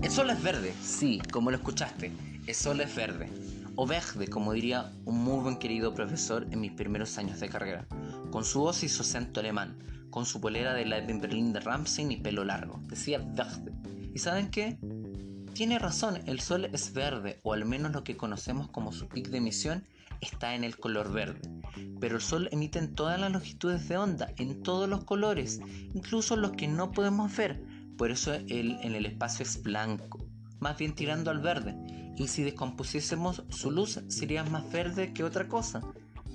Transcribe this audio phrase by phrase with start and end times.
[0.00, 2.12] El sol es verde, sí, como lo escuchaste,
[2.46, 3.28] el sol es verde.
[3.74, 7.84] O verde, como diría un muy buen querido profesor en mis primeros años de carrera,
[8.30, 9.76] con su voz y su acento alemán,
[10.10, 12.80] con su polera de la de Berlín de Ramsey y pelo largo.
[12.84, 13.72] Decía verde.
[14.14, 14.78] ¿Y saben qué?
[15.52, 19.28] Tiene razón, el sol es verde, o al menos lo que conocemos como su pic
[19.28, 19.84] de emisión
[20.20, 21.40] está en el color verde.
[21.98, 25.60] Pero el sol emite en todas las longitudes de onda, en todos los colores,
[25.92, 27.60] incluso los que no podemos ver.
[27.98, 30.24] Por eso él en el espacio es blanco,
[30.60, 31.76] más bien tirando al verde.
[32.16, 35.82] Y si descompusiésemos su luz sería más verde que otra cosa.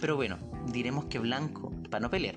[0.00, 0.38] Pero bueno,
[0.72, 2.36] diremos que blanco para no pelear.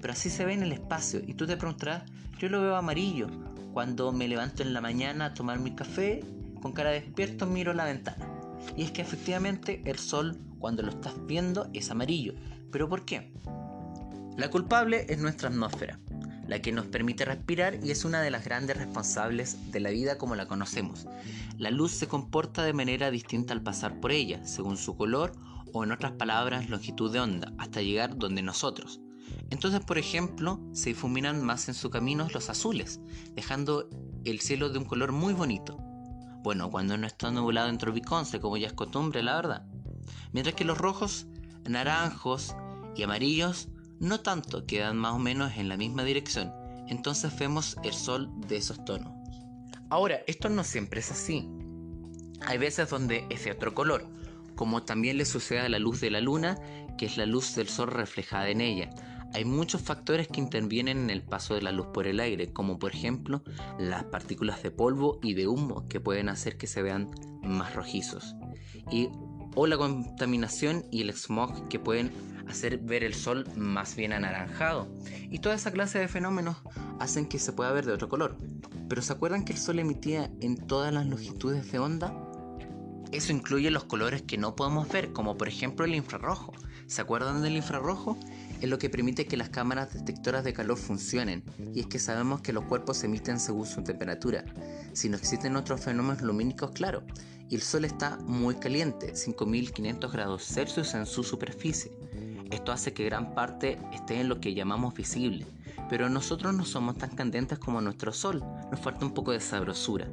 [0.00, 2.04] Pero así se ve en el espacio y tú te preguntarás,
[2.38, 3.26] yo lo veo amarillo.
[3.72, 6.24] Cuando me levanto en la mañana a tomar mi café,
[6.62, 8.28] con cara despierto miro la ventana.
[8.76, 12.34] Y es que efectivamente el sol cuando lo estás viendo es amarillo.
[12.70, 13.32] ¿Pero por qué?
[14.36, 15.98] La culpable es nuestra atmósfera,
[16.50, 20.18] la que nos permite respirar y es una de las grandes responsables de la vida
[20.18, 21.06] como la conocemos.
[21.56, 25.32] La luz se comporta de manera distinta al pasar por ella, según su color
[25.72, 29.00] o en otras palabras longitud de onda, hasta llegar donde nosotros.
[29.48, 33.00] Entonces, por ejemplo, se difuminan más en su camino los azules,
[33.34, 33.88] dejando
[34.24, 35.78] el cielo de un color muy bonito.
[36.42, 39.66] Bueno, cuando no está nublado en Tropiconce, como ya es costumbre, la verdad
[40.32, 41.26] mientras que los rojos,
[41.68, 42.54] naranjos
[42.96, 43.68] y amarillos
[44.00, 46.52] no tanto quedan más o menos en la misma dirección,
[46.88, 49.12] entonces vemos el sol de esos tonos.
[49.90, 51.48] Ahora, esto no siempre es así.
[52.46, 54.08] Hay veces donde es de otro color,
[54.56, 56.58] como también le sucede a la luz de la luna,
[56.96, 58.90] que es la luz del sol reflejada en ella.
[59.34, 62.78] Hay muchos factores que intervienen en el paso de la luz por el aire, como
[62.78, 63.44] por ejemplo
[63.78, 67.10] las partículas de polvo y de humo que pueden hacer que se vean
[67.42, 68.34] más rojizos.
[68.90, 69.10] Y
[69.54, 72.10] o la contaminación y el smog que pueden
[72.50, 74.88] hacer ver el sol más bien anaranjado.
[75.30, 76.56] Y toda esa clase de fenómenos
[76.98, 78.36] hacen que se pueda ver de otro color.
[78.88, 82.12] Pero ¿se acuerdan que el sol emitía en todas las longitudes de onda?
[83.12, 86.52] Eso incluye los colores que no podemos ver, como por ejemplo el infrarrojo.
[86.86, 88.16] ¿Se acuerdan del infrarrojo?
[88.60, 91.42] Es lo que permite que las cámaras detectoras de calor funcionen,
[91.74, 94.44] y es que sabemos que los cuerpos emiten según su temperatura.
[94.92, 97.02] Si no existen otros fenómenos lumínicos, claro,
[97.48, 101.90] y el Sol está muy caliente, 5500 grados Celsius en su superficie.
[102.50, 105.46] Esto hace que gran parte esté en lo que llamamos visible,
[105.88, 110.08] pero nosotros no somos tan candentes como nuestro Sol, nos falta un poco de sabrosura.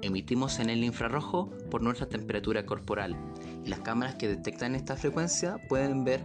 [0.00, 3.16] Emitimos en el infrarrojo por nuestra temperatura corporal,
[3.64, 6.24] las cámaras que detectan esta frecuencia pueden ver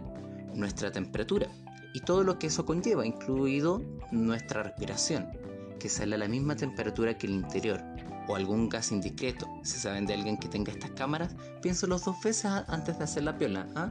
[0.54, 1.48] nuestra temperatura
[1.94, 5.28] y todo lo que eso conlleva, incluido nuestra respiración,
[5.78, 7.80] que sale a la misma temperatura que el interior,
[8.26, 9.46] o algún gas indiscreto.
[9.62, 13.38] Si saben de alguien que tenga estas cámaras, piénselo dos veces antes de hacer la
[13.38, 13.66] piola.
[13.74, 13.88] ¿ah?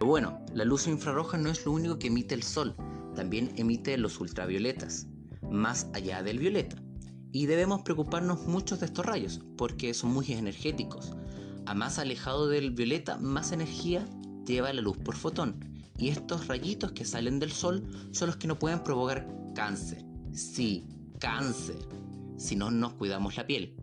[0.00, 2.74] Pero bueno, la luz infrarroja no es lo único que emite el sol,
[3.14, 5.06] también emite los ultravioletas,
[5.50, 6.82] más allá del violeta.
[7.32, 11.12] Y debemos preocuparnos mucho de estos rayos, porque son muy energéticos.
[11.66, 14.08] A más alejado del violeta, más energía
[14.46, 15.62] lleva la luz por fotón.
[15.98, 20.02] Y estos rayitos que salen del sol son los que no pueden provocar cáncer.
[20.32, 21.76] Sí, cáncer
[22.38, 23.76] si no nos cuidamos la piel.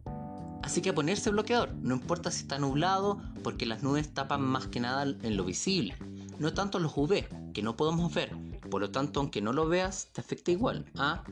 [0.68, 4.82] Así que ponerse bloqueador, no importa si está nublado, porque las nubes tapan más que
[4.82, 5.96] nada en lo visible,
[6.40, 8.36] no tanto los UV, que no podemos ver,
[8.70, 10.84] por lo tanto aunque no lo veas, te afecta igual.
[10.98, 11.24] ¿ah?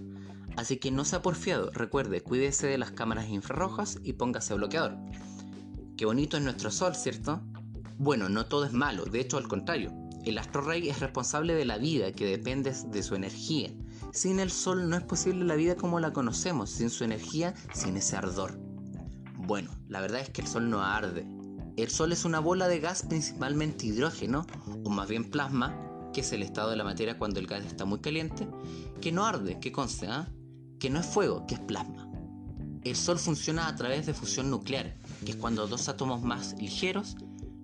[0.56, 4.96] Así que no sea porfiado, recuerde, cuídese de las cámaras infrarrojas y póngase bloqueador.
[5.98, 7.42] Qué bonito es nuestro sol, ¿cierto?
[7.98, 9.92] Bueno, no todo es malo, de hecho al contrario.
[10.24, 13.70] El astro rey es responsable de la vida que depende de su energía.
[14.14, 17.98] Sin el sol no es posible la vida como la conocemos, sin su energía, sin
[17.98, 18.65] ese ardor.
[19.46, 21.28] Bueno, la verdad es que el sol no arde.
[21.78, 24.48] El sol es una bola de gas principalmente hidrógeno,
[24.84, 25.78] o más bien plasma,
[26.14, 28.48] que es el estado de la materia cuando el gas está muy caliente,
[29.02, 30.32] que no arde, que conste, ¿ah?
[30.80, 32.10] que no es fuego, que es plasma.
[32.84, 37.16] El sol funciona a través de fusión nuclear, que es cuando dos átomos más ligeros,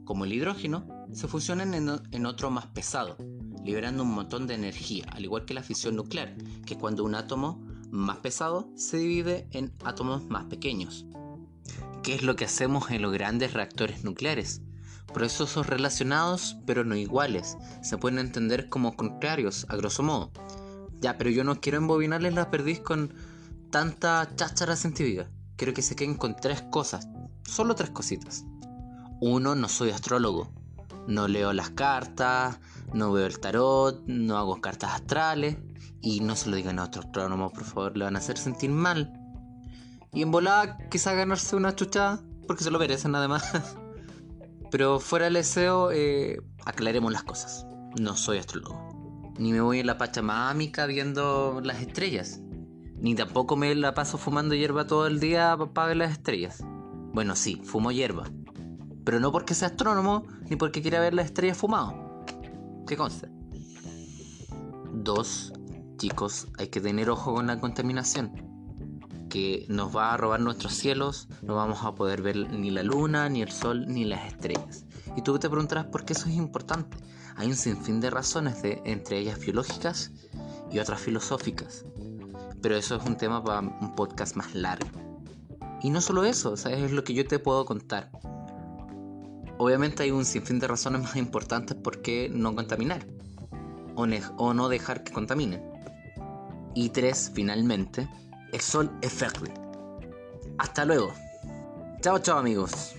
[0.03, 3.17] como el hidrógeno, se fusionan en, otro más pesado,
[3.63, 6.35] liberando un montón de energía, al igual que la fisión nuclear,
[6.65, 11.05] que es cuando un átomo más pesado se divide en átomos más pequeños.
[12.03, 14.61] ¿Qué es lo que hacemos en los grandes reactores nucleares?
[15.13, 20.31] Procesos relacionados pero no iguales, se pueden entender como contrarios, a grosso modo.
[20.99, 23.13] Ya, pero yo no quiero embobinarles la perdiz con
[23.69, 25.29] tanta cháchara científica.
[25.57, 27.07] Quiero que se queden con tres cosas,
[27.43, 28.45] solo tres cositas.
[29.19, 30.51] Uno, no soy astrólogo.
[31.07, 32.59] No leo las cartas,
[32.93, 35.57] no veo el tarot, no hago cartas astrales.
[36.01, 38.71] Y no se lo digan a otro astrónomo, por favor, le van a hacer sentir
[38.71, 39.20] mal.
[40.13, 43.77] Y en volada quizá ganarse una chucha, porque se lo merecen además.
[44.71, 47.65] Pero fuera del deseo, eh, aclaremos las cosas.
[47.99, 49.33] No soy astrólogo.
[49.37, 52.41] Ni me voy en la pachamámica viendo las estrellas.
[52.97, 56.63] Ni tampoco me la paso fumando hierba todo el día para ver las estrellas.
[57.13, 58.25] Bueno, sí, fumo hierba.
[59.03, 62.23] Pero no porque sea astrónomo, ni porque quiera ver las estrellas fumado.
[62.85, 63.29] ¿Qué consta?
[64.93, 65.53] Dos,
[65.97, 68.50] chicos, hay que tener ojo con la contaminación.
[69.31, 73.29] Que nos va a robar nuestros cielos, no vamos a poder ver ni la luna,
[73.29, 74.83] ni el sol, ni las estrellas.
[75.15, 76.97] Y tú te preguntarás por qué eso es importante.
[77.37, 80.11] Hay un sinfín de razones, de, entre ellas biológicas
[80.69, 81.85] y otras filosóficas.
[82.61, 84.89] Pero eso es un tema para un podcast más largo.
[85.81, 86.79] Y no solo eso, ¿sabes?
[86.79, 88.11] es lo que yo te puedo contar.
[89.57, 93.07] Obviamente hay un sinfín de razones más importantes por qué no contaminar
[93.95, 95.61] o, no dejar que contaminen.
[96.73, 98.07] Y tres, finalmente,
[99.01, 99.51] es fértil.
[100.57, 101.13] Hasta luego.
[102.01, 102.95] Chao, chao amigos.